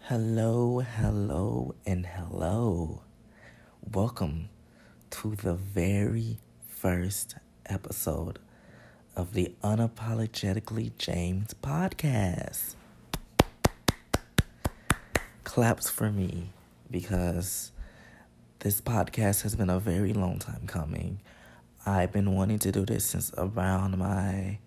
[0.00, 3.00] Hello, hello, and hello.
[3.90, 4.50] Welcome
[5.10, 6.36] to the very
[6.68, 8.38] first episode
[9.16, 12.74] of the Unapologetically James podcast.
[15.44, 16.52] Claps for me
[16.90, 17.72] because
[18.66, 21.20] this podcast has been a very long time coming.
[21.86, 24.58] I've been wanting to do this since around my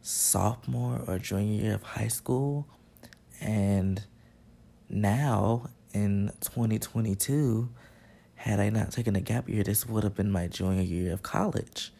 [0.00, 2.66] sophomore or junior year of high school.
[3.42, 4.02] And
[4.88, 7.68] now in 2022,
[8.36, 11.22] had I not taken a gap year, this would have been my junior year of
[11.22, 11.92] college.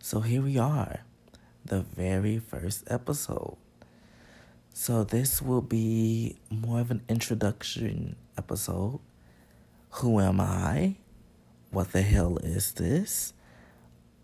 [0.00, 1.00] So here we are,
[1.62, 3.58] the very first episode.
[4.72, 9.00] So this will be more of an introduction episode.
[9.90, 10.96] Who am I?
[11.70, 13.32] What the hell is this?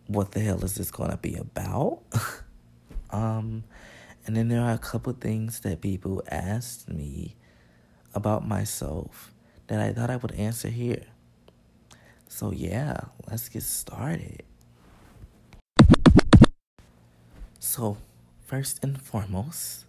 [0.06, 2.00] What the hell is this to be about?
[3.10, 3.64] um
[4.26, 7.34] and then there are a couple things that people asked me
[8.14, 9.32] about myself
[9.66, 11.06] that I thought I would answer here.
[12.28, 12.98] So, yeah,
[13.28, 14.44] let's get started.
[17.58, 17.98] So,
[18.46, 19.86] first and foremost,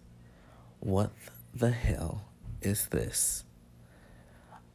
[0.80, 1.12] what
[1.54, 2.26] the hell
[2.62, 3.44] is this?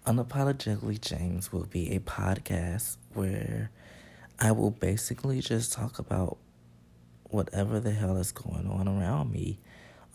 [0.08, 3.70] Unapologetically James will be a podcast where
[4.40, 6.38] I will basically just talk about
[7.24, 9.58] whatever the hell is going on around me.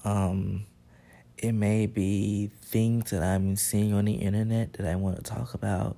[0.04, 0.66] Um,
[1.38, 5.54] it may be things that I'm seeing on the internet that I want to talk
[5.54, 5.96] about.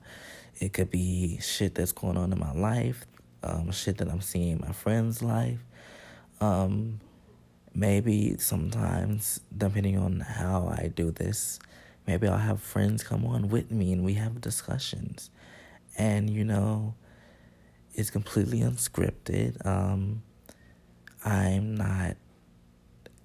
[0.59, 3.05] It could be shit that's going on in my life,
[3.43, 5.59] um, shit that I'm seeing in my friend's life.
[6.41, 6.99] Um,
[7.73, 11.59] maybe sometimes, depending on how I do this,
[12.07, 15.29] maybe I'll have friends come on with me and we have discussions.
[15.97, 16.95] And, you know,
[17.93, 19.65] it's completely unscripted.
[19.65, 20.23] Um,
[21.23, 22.17] I'm not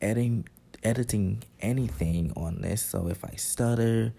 [0.00, 0.46] editing
[0.82, 2.82] editing anything on this.
[2.82, 4.14] So if I stutter,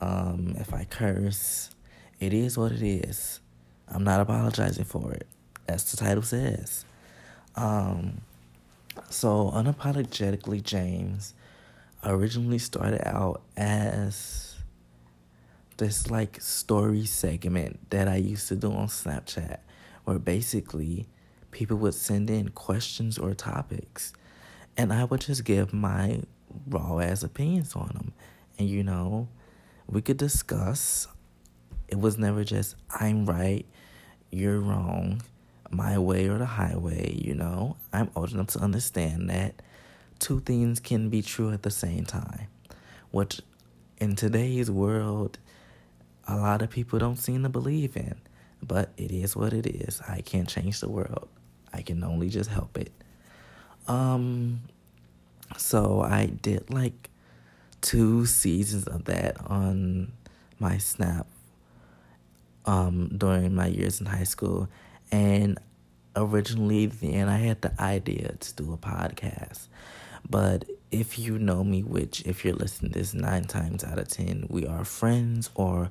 [0.00, 1.70] um, if I curse,
[2.18, 3.40] it is what it is.
[3.88, 5.26] I'm not apologizing for it.
[5.68, 6.84] As the title says.
[7.54, 8.22] Um,
[9.10, 11.34] so unapologetically, James
[12.04, 14.56] originally started out as
[15.76, 19.58] this like story segment that I used to do on Snapchat,
[20.04, 21.06] where basically
[21.50, 24.12] people would send in questions or topics,
[24.76, 26.22] and I would just give my
[26.68, 28.12] raw ass opinions on them.
[28.58, 29.28] And you know,
[29.86, 31.08] we could discuss.
[31.88, 33.66] It was never just I'm right,
[34.30, 35.20] you're wrong,
[35.70, 37.14] my way or the highway.
[37.14, 39.60] You know, I'm old enough to understand that
[40.22, 42.46] two things can be true at the same time,
[43.10, 43.40] which
[43.98, 45.38] in today's world,
[46.28, 48.14] a lot of people don't seem to believe in.
[48.62, 50.00] But it is what it is.
[50.08, 51.28] I can't change the world.
[51.72, 52.92] I can only just help it.
[53.88, 54.60] Um,
[55.56, 57.10] so I did like
[57.80, 60.12] two seasons of that on
[60.60, 61.26] my Snap
[62.64, 64.68] um, during my years in high school.
[65.10, 65.58] And
[66.14, 69.66] originally, then I had the idea to do a podcast.
[70.28, 74.46] But if you know me, which if you're listening this nine times out of ten,
[74.48, 75.90] we are friends or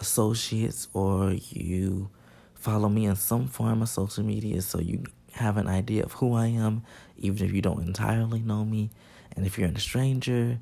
[0.00, 2.10] associates, or you
[2.54, 6.34] follow me in some form of social media, so you have an idea of who
[6.34, 6.82] I am,
[7.16, 8.90] even if you don't entirely know me.
[9.36, 10.58] And if you're a stranger,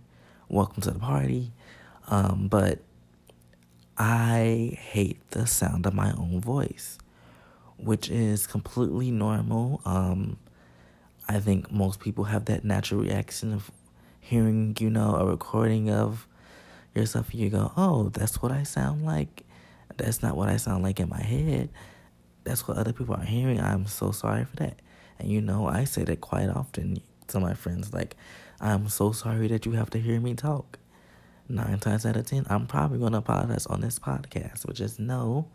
[0.49, 1.53] welcome to the party.
[2.09, 2.81] Um, but
[3.97, 6.99] I hate the sound of my own voice,
[7.77, 9.81] which is completely normal.
[9.85, 10.37] Um,
[11.29, 13.71] I think most people have that natural reaction of
[14.21, 16.27] hearing, you know, a recording of
[16.95, 19.45] yourself and you go, oh, that's what I sound like.
[19.97, 21.69] That's not what I sound like in my head
[22.49, 23.61] that's what other people are hearing.
[23.61, 24.81] I'm so sorry for that.
[25.19, 28.17] And you know, I say that quite often to my friends, like,
[28.61, 30.79] I'm so sorry that you have to hear me talk.
[31.49, 35.49] Nine times out of ten, I'm probably gonna apologize on this podcast, but just no,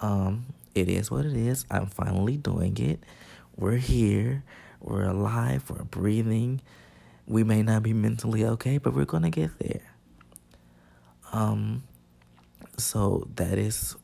[0.00, 1.64] um, it is what it is.
[1.70, 3.02] I'm finally doing it.
[3.56, 4.44] We're here.
[4.80, 5.70] We're alive.
[5.70, 6.60] We're breathing.
[7.26, 9.94] We may not be mentally okay, but we're gonna get there.
[11.32, 11.82] Um,
[12.76, 13.96] so that is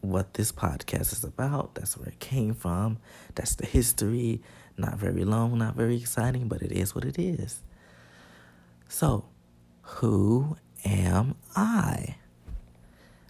[0.00, 1.74] what this podcast is about.
[1.74, 2.98] That's where it came from.
[3.34, 4.42] That's the history.
[4.76, 7.62] Not very long, not very exciting, but it is what it is.
[8.88, 9.26] So,
[9.82, 12.16] who am I?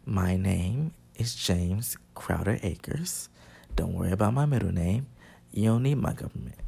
[0.04, 3.28] My name is James Crowder Akers.
[3.76, 5.06] Don't worry about my middle name.
[5.52, 6.61] You don't need my government.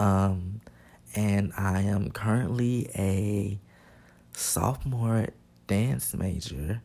[0.00, 0.62] Um,
[1.14, 3.58] and I am currently a
[4.32, 5.28] sophomore
[5.66, 6.80] dance major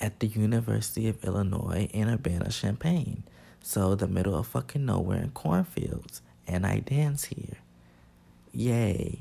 [0.00, 3.24] at the University of Illinois in Urbana-Champaign.
[3.60, 6.22] So the middle of fucking nowhere in cornfields.
[6.46, 7.58] And I dance here.
[8.52, 9.18] Yay.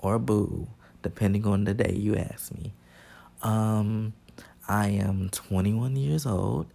[0.00, 0.66] Or boo,
[1.02, 2.72] depending on the day you ask me.
[3.40, 4.14] Um,
[4.68, 6.66] I am 21 years old.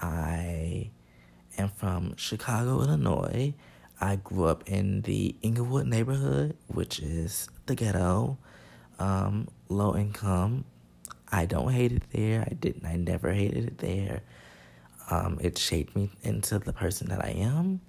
[0.00, 0.90] I
[1.58, 3.54] am from Chicago, Illinois.
[4.00, 8.38] I grew up in the Englewood neighborhood, which is the ghetto,
[8.98, 10.64] um, low income.
[11.30, 12.42] I don't hate it there.
[12.50, 12.86] I didn't.
[12.86, 14.22] I never hated it there.
[15.10, 17.80] Um, it shaped me into the person that I am.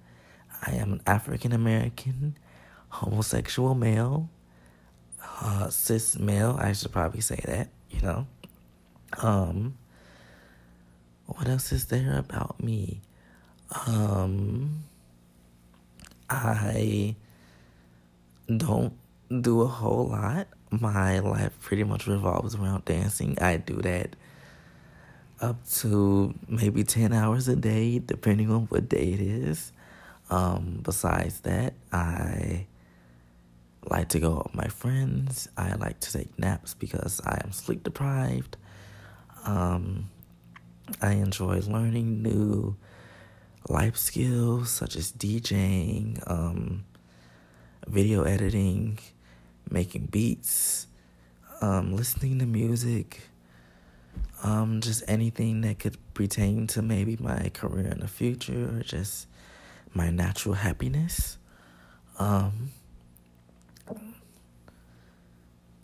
[0.64, 2.36] I am an African American,
[2.88, 4.28] homosexual male,
[5.40, 6.56] uh, cis male.
[6.60, 7.68] I should probably say that.
[7.90, 8.26] You know.
[9.18, 9.78] Um.
[11.26, 13.00] What else is there about me?
[13.86, 14.84] Um.
[16.32, 17.14] I
[18.54, 18.94] don't
[19.40, 20.48] do a whole lot.
[20.70, 23.38] My life pretty much revolves around dancing.
[23.40, 24.16] I do that
[25.40, 29.72] up to maybe 10 hours a day, depending on what day it is.
[30.30, 32.66] Um, besides that, I
[33.90, 35.48] like to go out with my friends.
[35.56, 38.56] I like to take naps because I am sleep deprived.
[39.44, 40.08] Um,
[41.02, 42.76] I enjoy learning new
[43.68, 46.84] life skills such as DJing, um,
[47.86, 48.98] video editing,
[49.70, 50.86] making beats,
[51.60, 53.22] um, listening to music,
[54.42, 59.26] um, just anything that could pertain to maybe my career in the future or just
[59.94, 61.38] my natural happiness.
[62.18, 62.72] Um,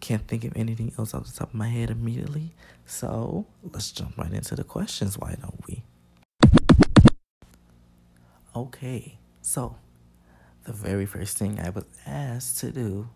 [0.01, 2.53] can't think of anything else off the top of my head immediately.
[2.87, 5.83] So let's jump right into the questions, why don't we?
[8.59, 9.77] Okay, so
[10.65, 13.09] the very first thing I was asked to do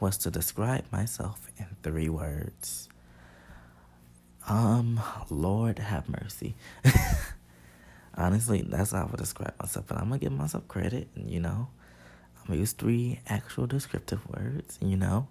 [0.00, 2.88] was to describe myself in three words.
[4.48, 5.00] Um,
[5.30, 6.56] Lord have mercy.
[8.16, 11.38] Honestly, that's how I would describe myself, but I'm gonna give myself credit, and you
[11.38, 11.68] know,
[12.40, 15.28] I'm gonna use three actual descriptive words, you know,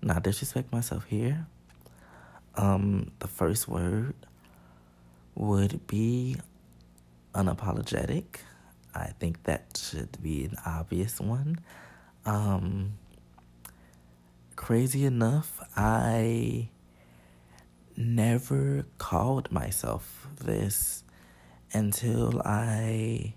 [0.00, 1.48] not disrespect myself here.
[2.54, 4.14] Um, the first word
[5.34, 6.36] would be
[7.34, 8.42] unapologetic.
[8.96, 11.58] I think that should be an obvious one.
[12.24, 12.94] Um,
[14.56, 16.70] crazy enough, I
[17.96, 21.04] never called myself this
[21.72, 23.34] until I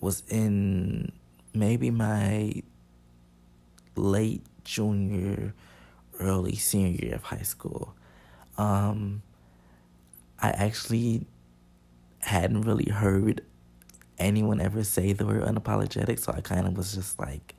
[0.00, 1.12] was in
[1.54, 2.62] maybe my
[3.94, 5.54] late junior,
[6.18, 7.94] early senior year of high school.
[8.58, 9.22] Um,
[10.40, 11.26] I actually
[12.20, 13.42] hadn't really heard
[14.18, 17.54] anyone ever say the word unapologetic, so I kind of was just like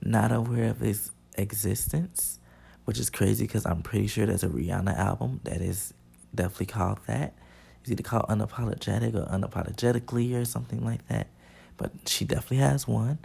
[0.00, 2.38] not aware of its existence,
[2.84, 5.94] which is crazy because I'm pretty sure there's a Rihanna album that is
[6.34, 7.34] definitely called that.
[7.80, 11.28] It's either called Unapologetic or Unapologetically or something like that.
[11.76, 13.18] But she definitely has one.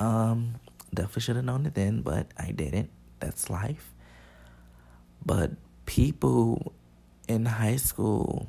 [0.00, 0.56] Um,
[0.92, 2.90] definitely should have known it then, but I didn't.
[3.20, 3.92] That's life.
[5.24, 5.52] But
[5.86, 6.72] people
[7.28, 8.48] in high school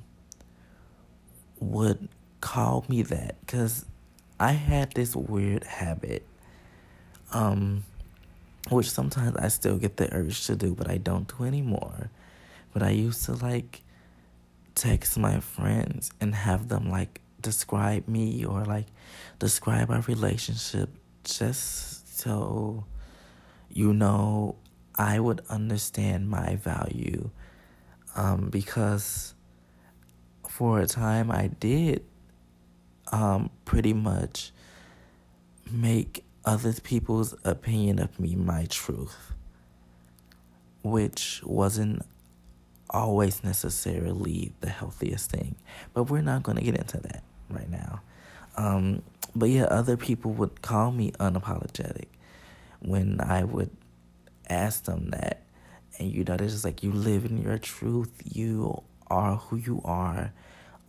[1.60, 2.10] would
[2.46, 3.86] call me that because
[4.40, 6.24] I had this weird habit,
[7.32, 7.84] um,
[8.70, 12.12] which sometimes I still get the urge to do, but I don't do anymore.
[12.72, 13.82] But I used to like
[14.76, 18.86] text my friends and have them like describe me or like
[19.40, 20.90] describe our relationship
[21.24, 22.86] just so
[23.72, 24.56] you know
[24.96, 27.32] I would understand my value
[28.16, 29.34] um, because
[30.48, 32.04] for a time I did
[33.12, 34.52] um, pretty much
[35.72, 39.34] make other people's opinion of me my truth,
[40.84, 42.06] which wasn't
[42.90, 45.56] always necessarily the healthiest thing.
[45.94, 48.02] But we're not going to get into that right now.
[48.58, 49.02] Um,
[49.36, 52.08] but yeah, other people would call me unapologetic
[52.80, 53.72] when I would
[54.50, 55.42] ask them that.
[55.98, 58.12] And you know, they're just like, you live in your truth.
[58.24, 60.32] You are who you are.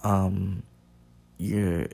[0.02, 0.62] Um,
[1.38, 1.88] you're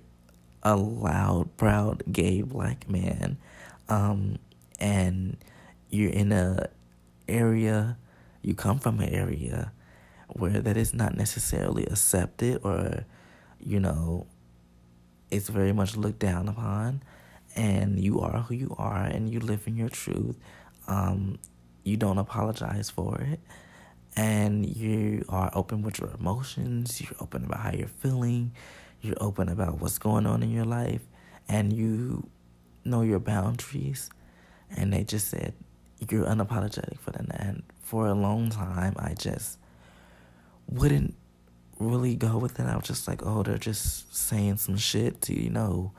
[0.63, 3.39] a loud, proud, gay black man,
[3.89, 4.39] um,
[4.79, 5.37] and
[5.91, 6.69] you're in a
[7.29, 7.97] area,
[8.43, 9.73] you come from an area
[10.29, 13.05] where that is not necessarily accepted or,
[13.61, 14.27] you know,
[15.31, 17.03] it's very much looked down upon,
[17.55, 20.37] and you are who you are, and you live in your truth.
[20.89, 21.39] Um,
[21.85, 23.41] you don't apologize for it
[24.17, 28.53] and you are open with your emotions, you're open about how you're feeling,
[29.03, 31.03] you're open about what's going on in your life
[31.49, 32.27] and you
[32.85, 34.11] know your boundaries
[34.77, 35.53] and they just said
[36.11, 39.59] you're unapologetic for that and for a long time i just
[40.69, 41.15] wouldn't
[41.79, 42.67] really go with it.
[42.67, 45.93] I was just like, oh, they're just saying some shit to, you know,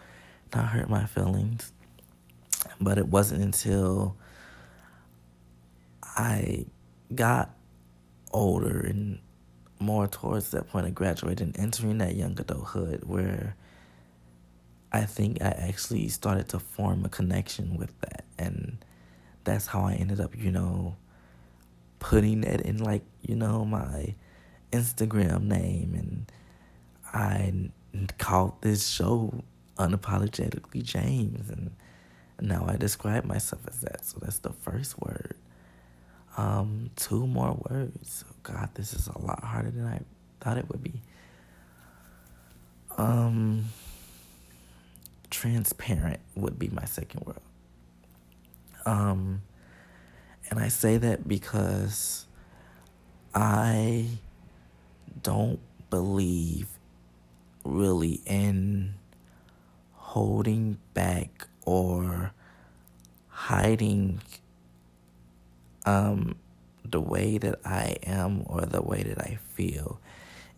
[0.54, 1.72] not hurt my feelings.
[2.80, 4.16] But it wasn't until
[6.04, 6.66] I
[7.14, 7.56] got
[8.32, 9.20] older and
[9.84, 13.56] more towards that point of graduating entering that young adulthood where
[14.92, 18.26] I think I actually started to form a connection with that.
[18.38, 18.78] And
[19.44, 20.96] that's how I ended up, you know,
[22.00, 24.14] putting it in like, you know, my
[24.72, 25.96] Instagram name.
[25.96, 26.32] And
[27.12, 27.72] I
[28.20, 29.44] called this show
[29.78, 31.50] Unapologetically James.
[31.50, 31.72] And
[32.40, 34.06] now I describe myself as that.
[34.06, 35.36] So that's the first word.
[36.38, 38.26] Um, two more words.
[38.42, 40.02] God, this is a lot harder than I
[40.40, 40.94] thought it would be.
[42.98, 43.66] Um,
[45.30, 47.40] transparent would be my second word.
[48.86, 49.42] Um,
[50.50, 52.26] and I say that because
[53.34, 54.08] I
[55.22, 55.60] don't
[55.90, 56.68] believe
[57.64, 58.96] really in
[59.94, 62.34] holding back or
[63.30, 64.22] hiding
[65.86, 66.36] um,
[66.84, 70.00] the way that I am or the way that I feel.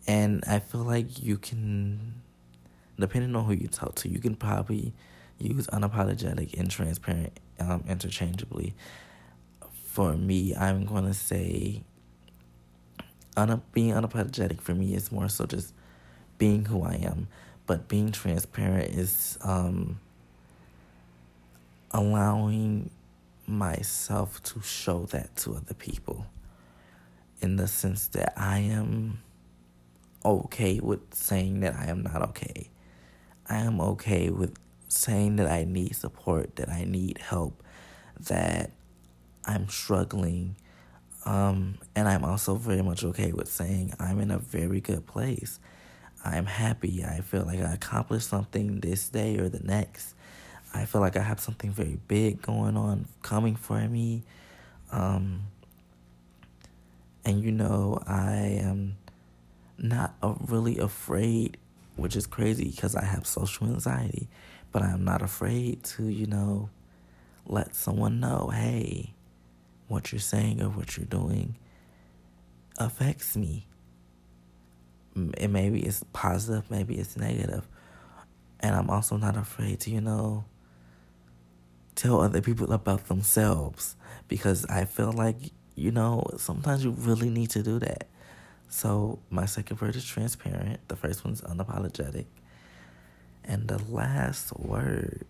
[0.08, 2.22] And I feel like you can
[3.00, 4.94] depending on who you talk to, you can probably
[5.38, 8.74] use unapologetic and transparent um, interchangeably.
[9.86, 11.84] For me, I'm going to say
[13.36, 15.74] un- being unapologetic for me is more so just
[16.38, 17.28] being who I am,
[17.66, 20.00] but being transparent is um,
[21.92, 22.90] allowing
[23.48, 26.26] myself to show that to other people
[27.42, 29.20] in the sense that I am
[30.24, 32.70] okay with saying that I am not okay.
[33.48, 34.56] I am okay with
[34.88, 37.62] saying that I need support, that I need help,
[38.20, 38.72] that
[39.46, 40.56] I'm struggling.
[41.26, 45.60] Um, and I'm also very much okay with saying I'm in a very good place.
[46.24, 47.04] I'm happy.
[47.04, 50.15] I feel like I accomplished something this day or the next.
[50.76, 54.24] I feel like I have something very big going on coming for me.
[54.92, 55.44] Um,
[57.24, 58.98] and you know, I am
[59.78, 61.58] not really afraid
[61.96, 64.28] which is crazy because I have social anxiety,
[64.72, 66.70] but I'm not afraid to, you know,
[67.46, 69.14] let someone know, hey,
[69.88, 71.56] what you're saying or what you're doing
[72.78, 73.68] affects me.
[75.16, 77.66] And maybe it's positive, maybe it's negative.
[78.60, 80.44] And I'm also not afraid to, you know,
[81.96, 83.96] tell other people about themselves
[84.28, 85.38] because I feel like,
[85.76, 88.08] you know, sometimes you really need to do that.
[88.68, 90.88] So my second word is transparent.
[90.88, 92.26] The first one's unapologetic.
[93.44, 95.26] And the last word.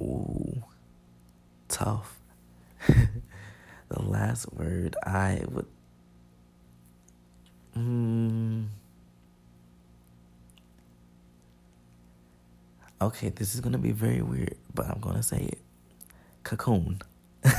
[0.00, 0.62] Ooh,
[1.68, 2.18] tough.
[2.86, 5.66] the last word I would.
[7.76, 8.25] Mm,
[13.00, 15.58] okay, this is gonna be very weird, but I'm gonna say it.
[16.44, 17.00] Cocoon.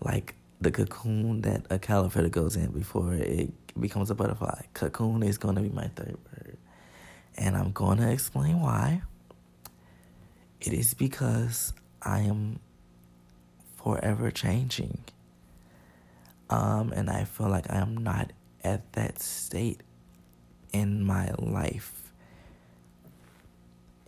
[0.00, 3.50] like the cocoon that a caterpillar goes in before it
[3.80, 4.62] becomes a butterfly.
[4.74, 6.58] Cocoon is to be my third word.
[7.36, 9.02] And I'm to explain why.
[10.60, 11.72] It is because
[12.02, 12.58] I am
[13.76, 15.04] forever changing.
[16.50, 18.32] Um, and I feel like I am not
[18.64, 19.82] at that state
[20.72, 22.07] in my life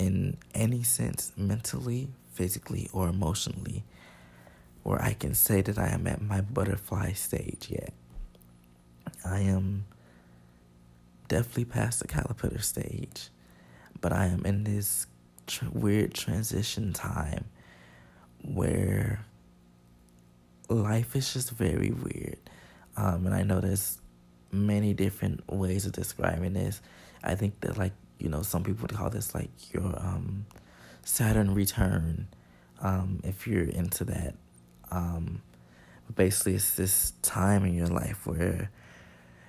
[0.00, 3.85] in any sense, mentally, physically, or emotionally
[4.83, 7.92] where I can say that I am at my butterfly stage yet.
[9.25, 9.85] I am
[11.28, 13.28] definitely past the caterpillar stage,
[14.00, 15.07] but I am in this
[15.47, 17.45] tr- weird transition time
[18.42, 19.26] where
[20.69, 22.38] life is just very weird.
[22.97, 23.99] Um, and I know there's
[24.50, 26.80] many different ways of describing this.
[27.23, 30.47] I think that, like, you know, some people would call this like your um,
[31.03, 32.29] Saturn return
[32.81, 34.35] um, if you're into that
[34.91, 35.43] um,
[36.15, 38.71] basically, it's this time in your life where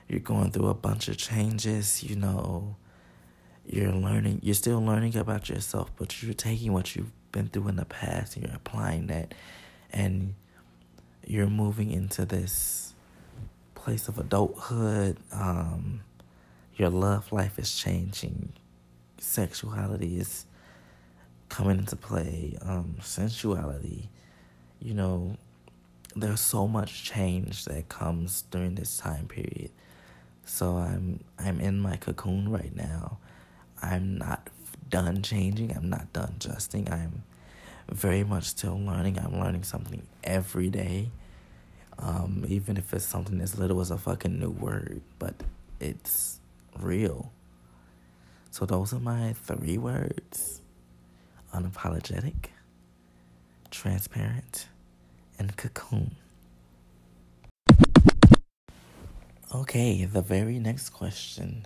[0.08, 2.76] you're going through a bunch of changes, you know,
[3.66, 7.78] you're learning, you're still learning about yourself, but you're taking what you've been through in
[7.78, 9.34] the past and you're applying that,
[9.92, 10.36] and
[11.26, 12.94] you're moving into this
[13.76, 15.18] place of adulthood.
[15.32, 16.02] Um,
[16.76, 18.54] your love life is changing,
[19.22, 20.46] sexuality is
[21.50, 24.10] coming into play, um, sensuality
[24.82, 25.38] you know,
[26.16, 29.70] there's so much change that comes during this time period.
[30.44, 33.20] So I'm I'm in my cocoon right now.
[33.82, 34.50] I'm not
[34.90, 35.76] done changing.
[35.76, 36.92] I'm not done adjusting.
[36.92, 37.24] I'm
[37.90, 39.20] very much still learning.
[39.20, 41.12] I'm learning something every day.
[42.00, 45.36] Um, even if it's something as little as a fucking new word, but
[45.80, 46.40] it's
[46.80, 47.32] real.
[48.52, 50.62] So those are my three words
[51.54, 52.48] unapologetic,
[53.72, 54.68] transparent,
[55.40, 56.16] and cocoon.
[59.56, 61.66] Okay, the very next question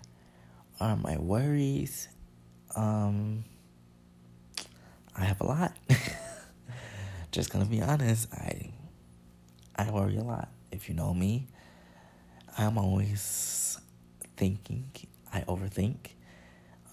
[0.79, 2.07] are my worries.
[2.75, 3.45] Um,
[5.15, 5.75] I have a lot.
[7.31, 8.69] Just gonna be honest, I
[9.75, 10.49] I worry a lot.
[10.71, 11.47] If you know me,
[12.57, 13.79] I'm always
[14.37, 14.91] thinking.
[15.33, 16.13] I overthink.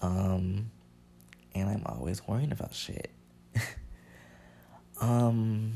[0.03, 0.69] Um,
[1.55, 3.09] and I'm always worrying about shit.
[5.01, 5.73] um,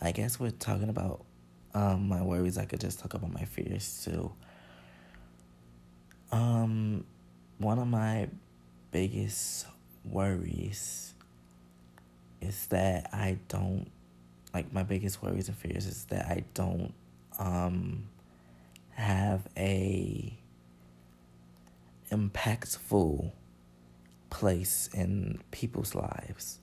[0.00, 1.24] I guess we're talking about
[1.74, 2.56] um, my worries.
[2.56, 4.32] I could just talk about my fears too.
[6.32, 7.04] Um,
[7.58, 8.28] one of my
[8.90, 9.66] biggest
[10.02, 11.12] worries
[12.40, 13.90] is that I don't
[14.54, 16.94] like my biggest worries and fears is that I don't
[17.38, 18.04] um
[18.90, 20.38] have a
[22.10, 23.32] impactful
[24.30, 26.58] place in people's lives.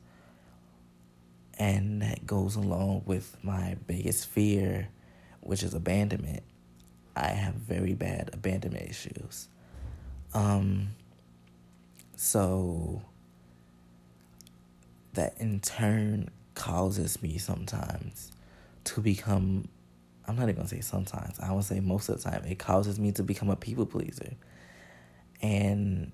[1.57, 4.89] And that goes along with my biggest fear,
[5.41, 6.43] which is abandonment.
[7.15, 9.47] I have very bad abandonment issues.
[10.33, 10.89] Um,
[12.15, 13.01] so
[15.13, 18.31] that in turn causes me sometimes
[18.85, 19.67] to become
[20.27, 22.99] I'm not even gonna say sometimes, I would say most of the time, it causes
[22.99, 24.35] me to become a people pleaser.
[25.41, 26.11] And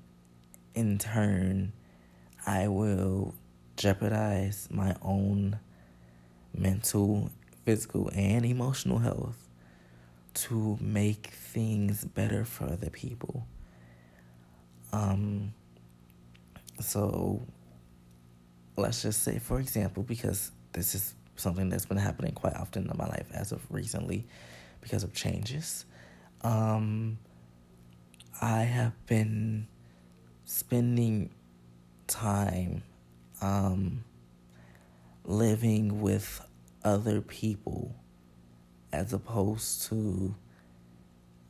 [0.74, 1.74] in turn,
[2.46, 3.34] I will
[3.75, 5.60] jeopardize my own
[6.53, 7.29] mental,
[7.65, 9.48] physical, and emotional health
[10.34, 13.46] to make things better for other people.
[14.93, 15.53] Um,
[16.79, 17.46] so
[18.75, 22.98] let's just say, for example, because this is something that's been happening quite often in
[22.98, 24.25] my life as of recently
[24.81, 25.86] because of changes.
[26.41, 27.17] Um,
[28.41, 29.67] I have been
[30.46, 31.31] spending
[32.07, 32.83] time
[33.42, 34.03] um,
[35.25, 36.46] living with
[36.83, 37.96] other people
[38.94, 40.35] as opposed to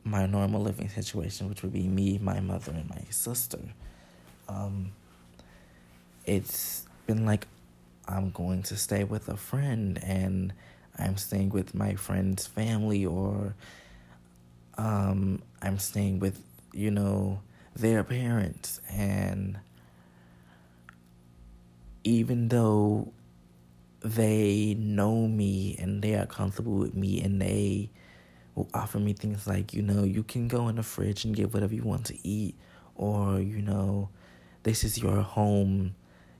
[0.04, 3.60] my normal living situation, which would be me, my mother, and my sister.
[4.48, 4.92] Um,
[6.24, 7.46] it's been like
[8.06, 10.54] I'm going to stay with a friend and
[10.98, 13.54] I'm staying with my friend's family or
[14.78, 17.40] um, I'm staying with, you know,
[17.74, 18.80] their parents.
[18.90, 19.58] And
[22.04, 23.12] even though
[24.00, 27.90] they know me and they are comfortable with me and they
[28.54, 31.52] will offer me things like, you know, you can go in the fridge and get
[31.52, 32.54] whatever you want to eat,
[32.94, 34.08] or, you know,
[34.62, 35.94] this is your home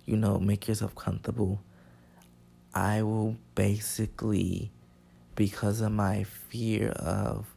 [0.09, 1.61] you know, make yourself comfortable.
[2.75, 4.71] I will basically,
[5.35, 7.55] because of my fear of,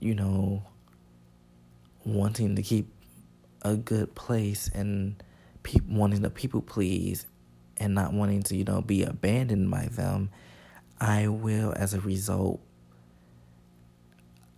[0.00, 0.64] you know,
[2.04, 2.88] wanting to keep
[3.62, 5.22] a good place and
[5.62, 7.26] pe- wanting to people please
[7.76, 10.30] and not wanting to, you know, be abandoned by them,
[11.00, 12.60] I will, as a result,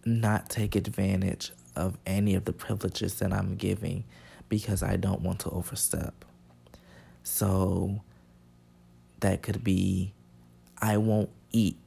[0.04, 4.04] not take advantage of any of the privileges that I'm giving
[4.48, 6.24] because I don't want to overstep.
[7.22, 8.02] So
[9.20, 10.12] that could be
[10.80, 11.78] I won't eat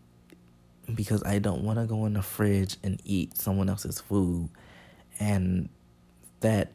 [0.94, 4.50] because I don't want to go in the fridge and eat someone else's food.
[5.20, 5.70] And
[6.42, 6.72] that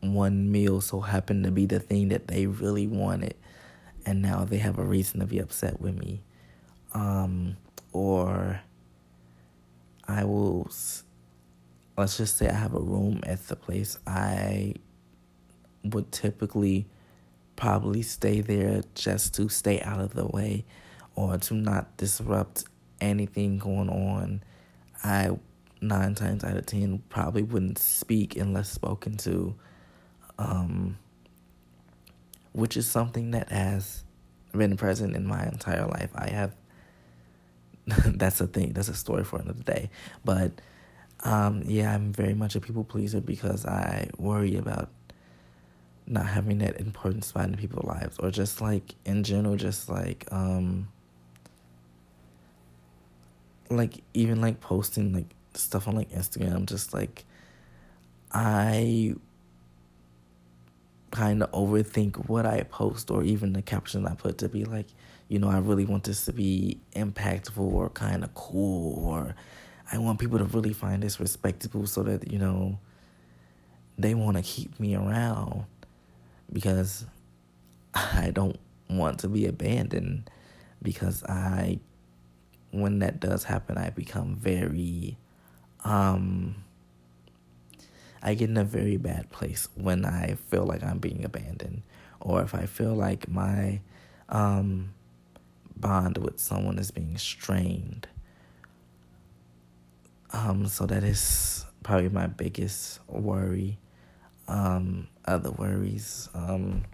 [0.00, 3.34] one meal so happened to be the thing that they really wanted.
[4.06, 6.22] And now they have a reason to be upset with me.
[6.92, 7.56] Um,
[7.92, 8.60] or
[10.06, 10.68] I will,
[11.96, 13.98] let's just say I have a room at the place.
[14.06, 14.74] I
[15.84, 16.86] would typically
[17.56, 20.64] probably stay there just to stay out of the way
[21.14, 22.64] or to not disrupt
[23.00, 24.42] anything going on.
[25.02, 25.36] I
[25.88, 29.54] nine times out of ten probably wouldn't speak unless spoken to.
[30.38, 30.98] Um,
[32.52, 34.04] which is something that has
[34.52, 36.10] been present in my entire life.
[36.14, 36.54] I have
[38.06, 39.90] that's a thing, that's a story for another day.
[40.24, 40.52] But
[41.24, 44.88] um, yeah, I'm very much a people pleaser because I worry about
[46.06, 50.26] not having that important spot in people's lives or just like in general just like
[50.30, 50.86] um
[53.70, 57.24] like even like posting like stuff on like Instagram just like
[58.32, 59.14] I
[61.10, 64.86] kind of overthink what I post or even the caption I put to be like
[65.28, 69.34] you know I really want this to be impactful or kind of cool or
[69.90, 72.78] I want people to really find this respectable so that you know
[73.96, 75.64] they want to keep me around
[76.52, 77.04] because
[77.94, 78.58] I don't
[78.90, 80.30] want to be abandoned
[80.82, 81.78] because I
[82.74, 85.16] when that does happen, I become very,
[85.84, 86.56] um,
[88.22, 91.82] I get in a very bad place when I feel like I'm being abandoned,
[92.20, 93.80] or if I feel like my
[94.28, 94.94] um,
[95.76, 98.08] bond with someone is being strained.
[100.32, 103.78] Um, so that is probably my biggest worry.
[104.48, 106.84] Um, other worries, um,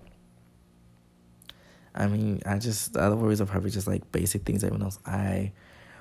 [1.94, 4.98] I mean, I just the other worries are probably just like basic things everyone else.
[5.05, 5.53] I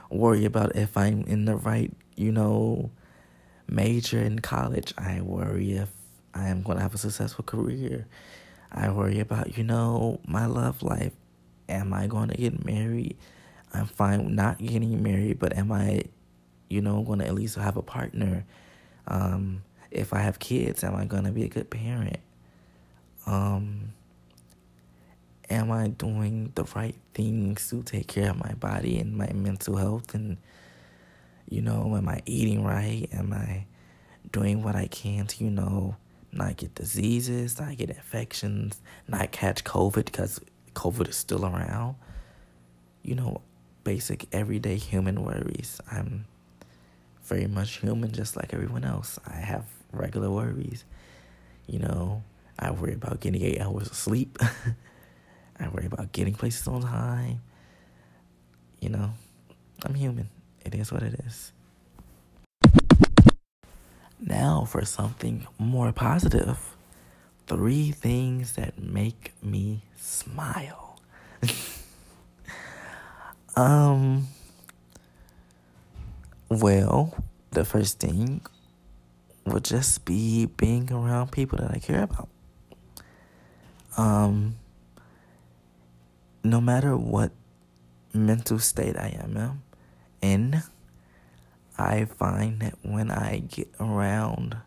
[0.09, 2.91] worry about if I'm in the right, you know,
[3.67, 4.93] major in college.
[4.97, 5.89] I worry if
[6.33, 8.07] I am going to have a successful career.
[8.71, 11.13] I worry about, you know, my love life.
[11.69, 13.15] Am I going to get married?
[13.73, 16.03] I'm fine not getting married, but am I,
[16.69, 18.45] you know, going to at least have a partner?
[19.07, 22.19] Um, if I have kids, am I going to be a good parent?
[23.25, 23.93] Um,
[25.49, 29.77] am I doing the right things to take care of my body and my mental
[29.77, 30.13] health?
[30.13, 30.37] And,
[31.49, 33.09] you know, am I eating right?
[33.11, 33.65] Am I
[34.31, 35.95] doing what I can to, you know,
[36.31, 40.39] not get diseases, not get infections, not catch COVID because
[40.75, 41.95] COVID is still around?
[43.01, 43.41] You know,
[43.83, 45.81] basic everyday human worries.
[45.91, 46.25] I'm
[47.23, 49.17] very much human just like everyone else.
[49.25, 50.85] I have regular worries.
[51.65, 52.23] You know,
[52.59, 54.37] I worry about getting eight hours of sleep.
[55.59, 57.41] I worry about getting places on time.
[58.79, 59.13] You know,
[59.83, 60.29] I'm human.
[60.65, 61.51] It is what it is.
[64.19, 66.75] Now for something more positive.
[67.47, 70.99] Three things that make me smile.
[73.55, 74.27] um
[76.49, 78.41] well, the first thing
[79.45, 82.27] would just be being around people that I care about.
[83.97, 84.55] Um
[86.43, 87.31] no matter what
[88.13, 89.61] mental state I am in,
[91.77, 94.57] I find that when I get around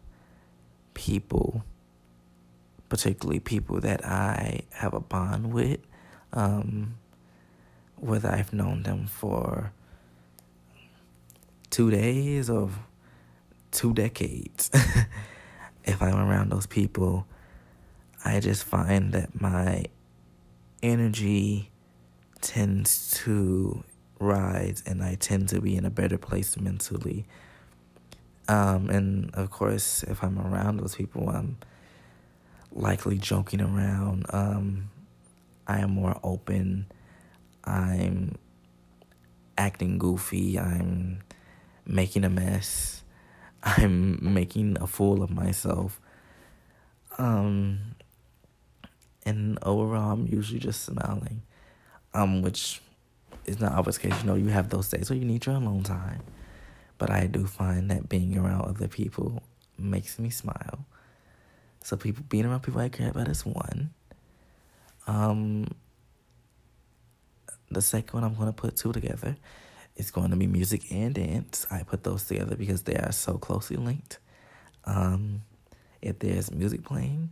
[0.95, 1.65] people,
[2.89, 5.81] particularly people that I have a bond with,
[6.33, 6.95] um,
[7.97, 9.73] whether I've known them for
[11.71, 12.71] two days or
[13.71, 14.71] two decades,
[15.85, 17.27] if I'm around those people,
[18.25, 19.85] I just find that my
[20.83, 21.71] energy
[22.41, 23.85] tends to
[24.23, 27.27] rise and I tend to be in a better place mentally.
[28.49, 31.59] Um, and of course, if I'm around those people, I'm
[32.73, 34.27] likely joking around.
[34.31, 34.91] Um,
[35.67, 36.87] I am more open.
[37.65, 38.37] I'm
[39.57, 40.59] acting goofy.
[40.59, 41.23] I'm
[41.87, 43.03] making a mess.
[43.63, 46.01] I'm making a fool of myself.
[47.19, 47.95] Um,
[49.25, 51.43] and overall, I'm usually just smiling,
[52.15, 52.81] um, which
[53.47, 54.21] is not always the case.
[54.21, 56.23] You know, you have those days where you need your alone time,
[56.99, 59.43] but I do find that being around other people
[59.79, 60.87] makes me smile.
[61.83, 63.91] So people being around people I care about is one.
[65.07, 65.67] Um,
[67.71, 69.37] the second one I'm to put two together.
[69.97, 71.67] It's going to be music and dance.
[71.71, 74.19] I put those together because they are so closely linked.
[74.85, 75.43] Um,
[76.01, 77.31] if there's music playing,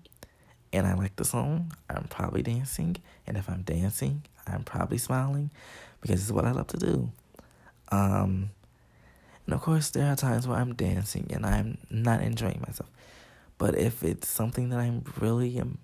[0.72, 2.96] and I like the song, I'm probably dancing.
[3.26, 5.50] And if I'm dancing, I'm probably smiling
[6.00, 7.12] because it's what I love to do.
[7.92, 8.50] Um,
[9.46, 12.90] and of course, there are times where I'm dancing and I'm not enjoying myself.
[13.58, 15.78] But if it's something that I'm really am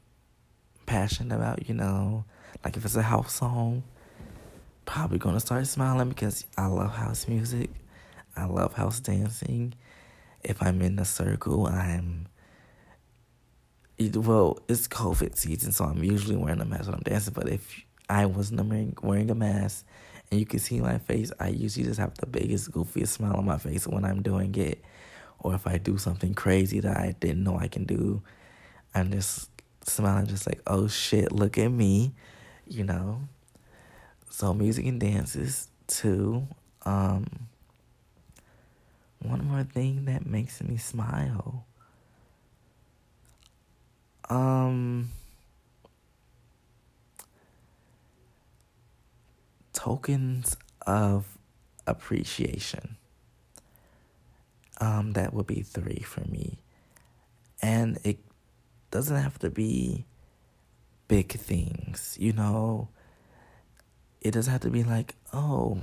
[0.86, 2.24] passionate about, you know,
[2.64, 3.82] like if it's a house song,
[4.84, 7.70] probably gonna start smiling because I love house music.
[8.36, 9.74] I love house dancing.
[10.42, 12.28] If I'm in a circle, I'm
[13.98, 17.32] well, it's COVID season, so I'm usually wearing a mask when I'm dancing.
[17.34, 19.84] But if I wasn't wearing a mask
[20.30, 23.44] and you can see my face, I usually just have the biggest, goofiest smile on
[23.44, 24.82] my face when I'm doing it.
[25.38, 28.22] Or if I do something crazy that I didn't know I can do,
[28.94, 29.50] I'm just
[29.84, 32.12] smiling, just like, oh shit, look at me,
[32.66, 33.20] you know?
[34.30, 36.48] So, music and dances, too.
[36.84, 37.26] Um,
[39.20, 41.64] one more thing that makes me smile.
[44.28, 45.10] Um,
[49.76, 51.38] tokens of
[51.86, 52.96] appreciation.
[54.80, 56.58] Um, that would be three for me.
[57.62, 58.18] And it
[58.90, 60.06] doesn't have to be
[61.08, 62.88] big things, you know.
[64.20, 65.80] It doesn't have to be like, oh,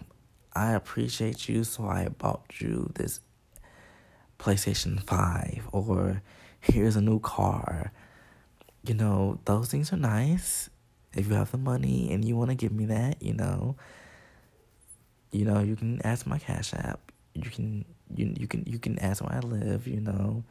[0.54, 3.20] I appreciate you, so I bought you this
[4.40, 6.22] PlayStation 5, or
[6.60, 7.92] here's a new car,
[8.84, 10.70] you know, those things are nice.
[11.16, 13.76] If you have the money and you want to give me that, you know,
[15.32, 17.12] You know, you can ask my Cash App.
[17.34, 19.88] You can you you can you can ask where I live.
[19.88, 20.44] You know,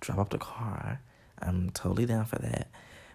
[0.00, 1.00] drop off the car.
[1.40, 2.68] I'm totally down for that.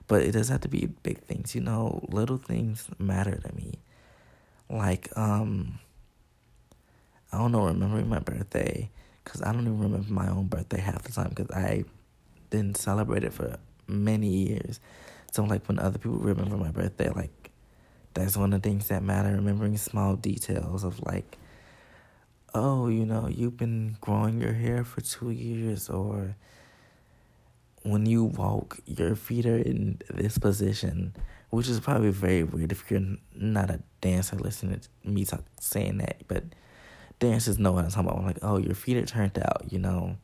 [0.08, 1.56] But it doesn't have to be big things.
[1.56, 3.80] You know, little things matter to me.
[4.70, 5.80] Like um,
[7.32, 8.90] I don't know, remembering my birthday
[9.24, 11.86] because I don't even remember my own birthday half the time because I
[12.50, 14.80] didn't celebrate it for many years.
[15.36, 17.52] So like when other people remember my birthday, like
[18.14, 19.36] that's one of the things that matter.
[19.36, 21.38] Remembering small details of like,
[22.54, 26.38] oh, you know, you've been growing your hair for two years, or
[27.84, 31.14] when you walk, your feet are in this position,
[31.50, 35.98] which is probably very weird if you're not a dancer listening to me talk, saying
[35.98, 36.46] that, but
[37.20, 38.20] dancers know what I'm talking about.
[38.20, 40.16] I'm like, oh, your feet are turned out, you know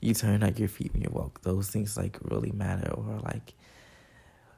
[0.00, 1.42] you turn out your feet when you walk.
[1.42, 2.90] Those things like really matter.
[2.92, 3.52] Or like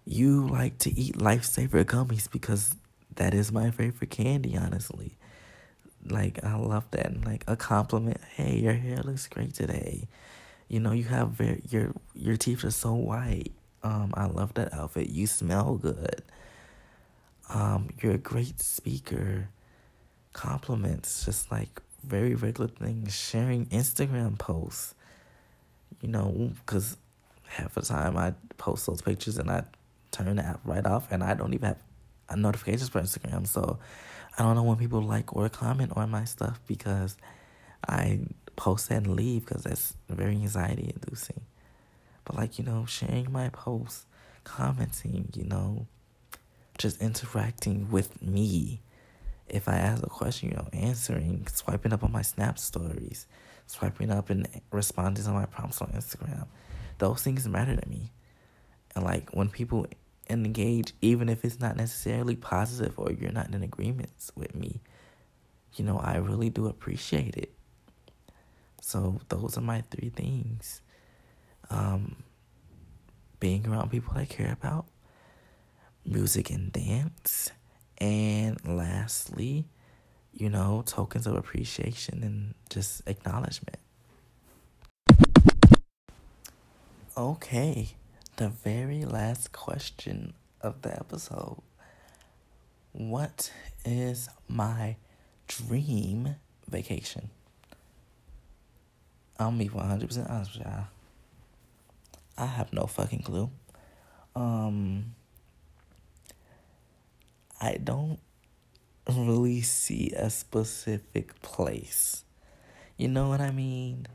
[0.05, 2.75] you like to eat lifesaver gummies because
[3.17, 5.17] that is my favorite candy, honestly.
[6.09, 7.25] Like I love that.
[7.25, 8.21] Like a compliment.
[8.35, 10.09] Hey, your hair looks great today.
[10.69, 13.53] You know, you have very your your teeth are so white.
[13.83, 15.09] Um, I love that outfit.
[15.11, 16.23] You smell good.
[17.49, 19.49] Um, you're a great speaker.
[20.33, 23.15] Compliments, just like very regular things.
[23.15, 24.95] Sharing Instagram posts
[26.03, 26.97] you know, because
[27.49, 29.65] half the time I post those pictures and I
[30.13, 31.75] turn the app right off, and I don't even
[32.29, 33.47] have notifications for Instagram.
[33.47, 33.79] So
[34.39, 37.17] I don't know when people like or comment on my stuff because
[37.89, 38.21] I
[38.57, 41.43] post and leave because that's very anxiety inducing.
[42.25, 44.07] But like you know, sharing my posts,
[44.45, 45.87] commenting, you know,
[46.79, 48.81] just interacting with me.
[49.49, 53.27] If I ask a question, you know, answering, swiping up on my Snap stories
[53.73, 56.47] swiping up and responding to my prompts on Instagram.
[56.99, 58.13] Those things matter to me.
[58.95, 59.87] And like when people
[60.33, 64.81] engage, even if it's not necessarily positive or you're not in agreements with me,
[65.75, 67.53] you know, I really do appreciate it.
[68.81, 70.81] So those are my three things.
[71.71, 72.17] Um,
[73.41, 74.87] being around people I care about,
[76.05, 77.51] music and dance,
[77.99, 79.67] and lastly,
[80.33, 83.79] you know, tokens of appreciation and just acknowledgement.
[87.17, 87.95] Okay,
[88.43, 91.63] the very last question of the episode.
[92.91, 93.53] What
[93.85, 94.97] is my
[95.47, 96.35] dream
[96.69, 97.31] vacation?
[99.39, 100.87] I'll be 100% honest with y'all.
[102.37, 103.49] I have no fucking clue.
[104.35, 105.15] Um,
[107.61, 108.19] I don't
[109.09, 112.25] really see a specific place.
[112.97, 114.09] You know what I mean?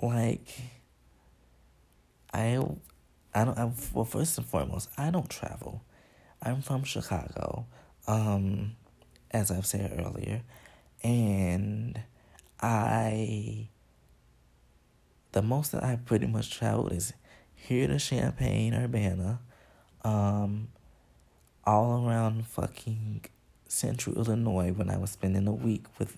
[0.00, 0.46] Like,
[2.32, 2.64] I,
[3.34, 3.58] I don't.
[3.58, 5.82] I, well, first and foremost, I don't travel.
[6.42, 7.66] I'm from Chicago,
[8.06, 8.76] um,
[9.30, 10.42] as I've said earlier,
[11.02, 12.00] and
[12.60, 13.68] I.
[15.32, 17.12] The most that I pretty much traveled is
[17.54, 19.40] here to Champaign, Urbana,
[20.02, 20.68] um,
[21.64, 23.26] all around fucking
[23.68, 26.16] Central Illinois when I was spending a week with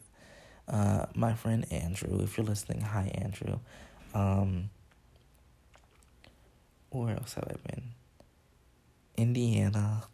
[0.68, 2.22] uh, my friend Andrew.
[2.22, 3.58] If you're listening, hi Andrew.
[4.14, 4.70] Um,
[6.90, 7.82] where else have I been?
[9.16, 10.04] Indiana.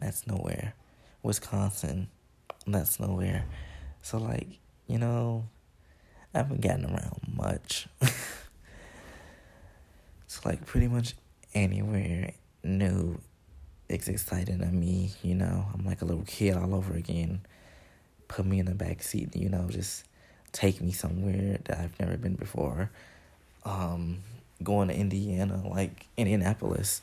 [0.00, 0.74] That's nowhere.
[1.22, 2.08] Wisconsin.
[2.66, 3.44] That's nowhere.
[4.02, 4.48] So like,
[4.86, 5.48] you know,
[6.34, 7.88] I haven't gotten around much.
[10.26, 11.14] it's like pretty much
[11.54, 13.20] anywhere new
[13.88, 15.66] it's exciting to me, you know.
[15.72, 17.40] I'm like a little kid all over again.
[18.28, 20.04] Put me in the back seat, you know, just
[20.52, 22.90] take me somewhere that I've never been before.
[23.64, 24.18] Um,
[24.62, 27.02] going to Indiana, like Indianapolis,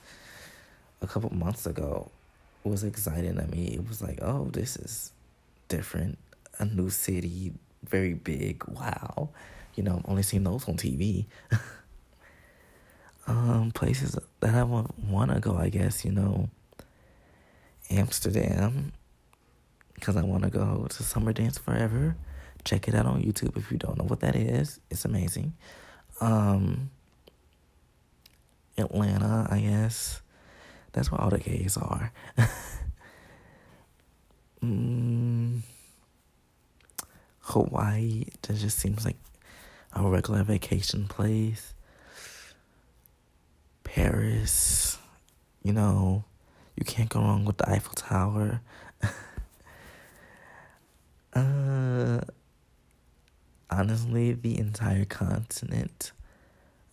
[1.02, 2.12] a couple months ago,
[2.64, 3.76] was exciting to me.
[3.76, 5.12] It was like, oh, this is
[5.68, 6.18] different,
[6.60, 8.64] a new city, very big.
[8.68, 9.30] Wow,
[9.76, 11.26] you know, I've only seen those on TV.
[13.28, 16.50] um, places that I want to go, I guess, you know.
[17.92, 18.92] Amsterdam
[19.96, 22.16] because I want to go to Summer Dance Forever.
[22.64, 24.80] Check it out on YouTube if you don't know what that is.
[24.92, 25.54] It's amazing.
[26.22, 26.90] Um,
[28.78, 30.22] Atlanta, I guess.
[30.94, 32.12] That's where all the gays are.
[34.64, 35.60] mm,
[37.40, 39.18] Hawaii, that just seems like
[39.94, 41.74] a regular vacation place.
[43.84, 44.98] Paris,
[45.64, 46.26] you know
[46.76, 48.62] you can't go wrong with the Eiffel Tower.
[51.34, 52.22] uh,
[53.70, 56.12] honestly, the entire continent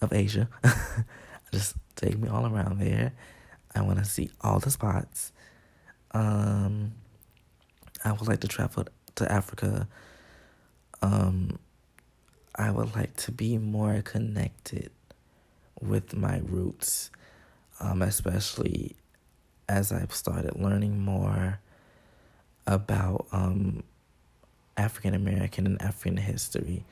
[0.01, 0.49] of Asia.
[1.53, 3.13] Just take me all around there.
[3.75, 5.33] I want to see all the spots.
[6.13, 6.93] Um,
[8.05, 8.85] I would like to travel
[9.17, 9.87] to Africa,
[11.01, 11.59] um,
[12.55, 14.91] I would like to be more connected
[15.81, 17.11] with my roots,
[17.81, 18.95] um, especially
[19.69, 21.61] as I've started learning more
[22.67, 23.83] about um,
[24.77, 26.85] African American and African history.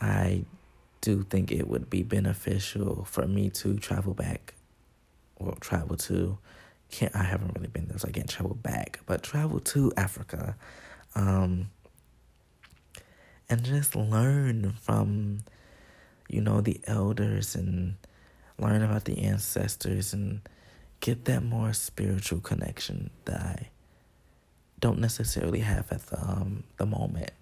[0.00, 0.44] I
[1.04, 4.54] do think it would be beneficial for me to travel back,
[5.36, 6.38] or travel to.
[6.90, 10.56] Can't I haven't really been there, so I can't travel back, but travel to Africa,
[11.14, 11.68] um,
[13.50, 15.40] and just learn from,
[16.28, 17.96] you know, the elders and
[18.58, 20.40] learn about the ancestors and
[21.00, 23.68] get that more spiritual connection that I
[24.80, 27.32] don't necessarily have at the um, the moment.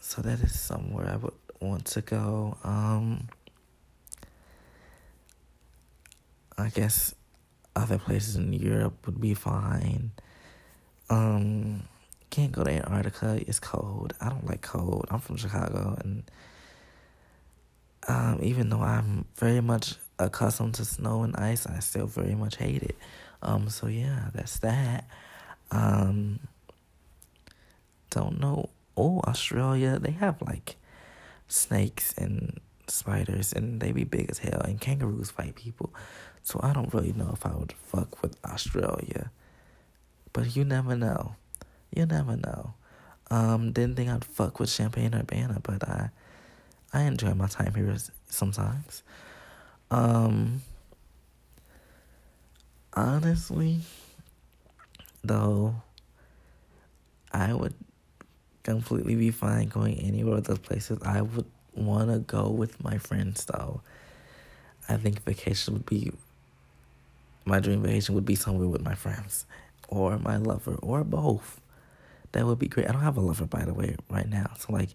[0.00, 2.56] So that is somewhere I would want to go.
[2.64, 3.28] Um,
[6.56, 7.14] I guess
[7.76, 10.10] other places in Europe would be fine.
[11.10, 11.84] Um,
[12.30, 13.40] can't go to Antarctica.
[13.46, 14.14] It's cold.
[14.20, 15.06] I don't like cold.
[15.10, 16.24] I'm from Chicago, and
[18.06, 22.56] um, even though I'm very much accustomed to snow and ice, I still very much
[22.56, 22.96] hate it.
[23.42, 25.08] Um, so yeah, that's that.
[25.70, 26.40] Um,
[28.10, 28.70] don't know.
[28.96, 30.76] Oh, Australia, they have like
[31.48, 34.60] snakes and spiders, and they be big as hell.
[34.60, 35.92] And kangaroos fight people,
[36.42, 39.30] so I don't really know if I would fuck with Australia.
[40.32, 41.34] But you never know.
[41.94, 42.74] You never know.
[43.30, 46.10] Um, didn't think I'd fuck with Champaign Urbana, but I,
[46.92, 47.96] I enjoy my time here
[48.28, 49.02] sometimes.
[49.90, 50.62] Um,
[52.94, 53.80] honestly,
[55.22, 55.76] though,
[57.32, 57.74] I would
[58.68, 60.98] completely be fine going anywhere of those places.
[61.02, 63.80] I would want to go with my friends, though.
[64.88, 66.12] I think vacation would be
[67.44, 69.46] my dream vacation would be somewhere with my friends
[69.88, 71.60] or my lover or both.
[72.32, 72.86] That would be great.
[72.88, 74.50] I don't have a lover, by the way, right now.
[74.58, 74.90] So like,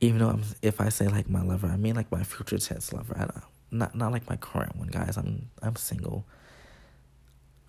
[0.00, 2.92] even though I'm, if I say like my lover, I mean like my future tense
[2.92, 3.14] lover.
[3.16, 5.16] I don't, not not like my current one, guys.
[5.16, 6.24] I'm I'm single.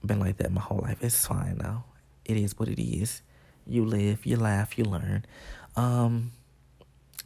[0.06, 1.04] Been like that my whole life.
[1.04, 1.86] It's fine now.
[2.26, 3.22] It is what it is.
[3.66, 5.26] You live, you laugh, you learn.
[5.76, 6.32] Um,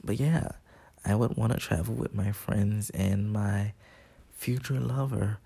[0.04, 0.50] but yeah,
[1.04, 3.74] I would want to travel with my friends and my
[4.34, 5.38] future lover.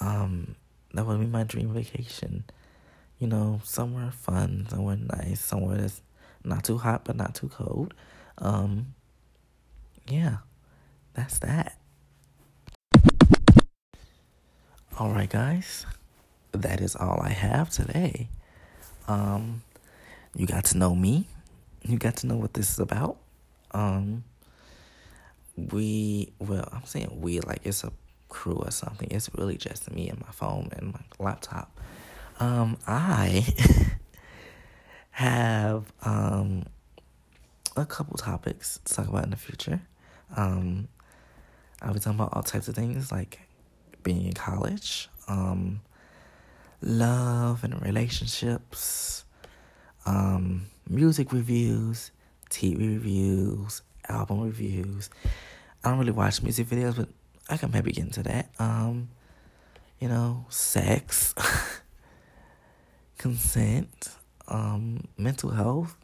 [0.00, 0.54] Um,
[0.94, 2.44] that would be my dream vacation.
[3.18, 6.02] You know, somewhere fun, somewhere nice, somewhere that's
[6.44, 7.94] not too hot but not too cold.
[8.38, 8.94] Um,
[10.08, 10.38] yeah,
[11.14, 11.78] that's that.
[14.98, 15.86] All right, guys,
[16.52, 18.28] that is all I have today.
[19.06, 19.62] Um,
[20.38, 21.26] you got to know me.
[21.82, 23.18] You got to know what this is about.
[23.72, 24.24] Um,
[25.56, 27.92] we, well, I'm saying we like it's a
[28.28, 29.08] crew or something.
[29.10, 31.76] It's really just me and my phone and my laptop.
[32.38, 33.44] Um, I
[35.10, 36.64] have um
[37.76, 39.80] a couple topics to talk about in the future.
[40.36, 40.86] Um,
[41.82, 43.40] I'll be talking about all types of things like
[44.04, 45.80] being in college, um,
[46.80, 49.24] love and relationships,
[50.08, 52.10] um, music reviews,
[52.50, 55.10] TV reviews, album reviews.
[55.84, 57.08] I don't really watch music videos, but
[57.50, 58.48] I can maybe get into that.
[58.58, 59.10] Um,
[60.00, 61.34] you know, sex,
[63.18, 64.10] consent,
[64.46, 65.94] um, mental health.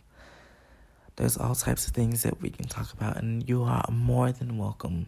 [1.17, 4.59] There's all types of things that we can talk about, and you are more than
[4.59, 5.07] welcome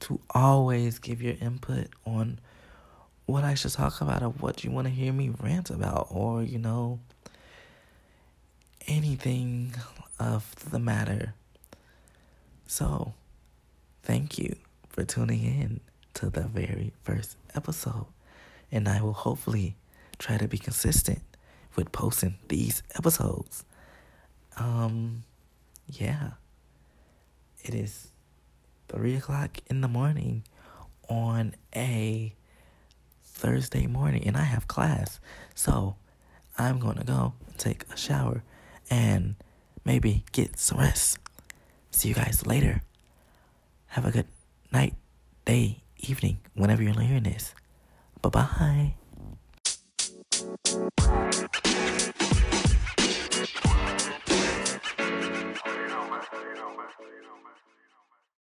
[0.00, 2.38] to always give your input on
[3.24, 6.42] what I should talk about or what you want to hear me rant about, or
[6.42, 7.00] you know,
[8.86, 9.74] anything
[10.18, 11.34] of the matter.
[12.66, 13.14] So,
[14.02, 14.56] thank you
[14.88, 15.80] for tuning in
[16.14, 18.06] to the very first episode.
[18.72, 19.76] And I will hopefully
[20.18, 21.22] try to be consistent
[21.76, 23.64] with posting these episodes.
[24.56, 25.24] Um,
[25.88, 26.30] yeah.
[27.62, 28.08] It is
[28.88, 30.44] three o'clock in the morning
[31.08, 32.32] on a
[33.22, 35.20] Thursday morning, and I have class.
[35.54, 35.96] So
[36.56, 38.42] I'm going to go take a shower
[38.90, 39.36] and
[39.84, 41.18] maybe get some rest.
[41.90, 42.82] See you guys later.
[43.88, 44.26] Have a good
[44.72, 44.94] night,
[45.44, 47.54] day, evening, whenever you're hearing this.
[48.22, 48.94] Bye bye.